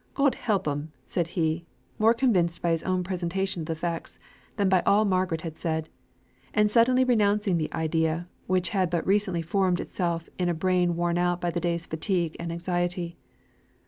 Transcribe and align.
God 0.15 0.33
help 0.33 0.67
'em!" 0.67 0.91
said 1.05 1.27
he, 1.37 1.63
more 1.99 2.15
convinced 2.15 2.63
by 2.63 2.71
his 2.71 2.81
own 2.81 3.03
presentation 3.03 3.61
of 3.61 3.65
the 3.67 3.75
facts 3.75 4.17
than 4.57 4.67
by 4.67 4.81
all 4.83 5.05
Margaret 5.05 5.41
had 5.41 5.59
said, 5.59 5.89
and 6.55 6.71
suddenly 6.71 7.03
renouncing 7.03 7.59
the 7.59 7.71
idea, 7.71 8.27
which 8.47 8.69
had 8.69 8.89
but 8.89 9.05
recently 9.05 9.43
formed 9.43 9.79
itself 9.79 10.27
in 10.39 10.49
a 10.49 10.55
brain 10.55 10.95
worn 10.95 11.19
out 11.19 11.39
by 11.39 11.51
the 11.51 11.59
day's 11.59 11.85
fatigue 11.85 12.35
and 12.39 12.51
anxiety. 12.51 13.15